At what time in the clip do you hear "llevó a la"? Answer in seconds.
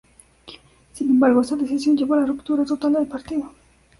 1.95-2.25